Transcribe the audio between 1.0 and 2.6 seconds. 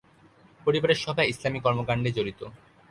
সবাই ইসলামি কর্মকাণ্ডে জড়িত।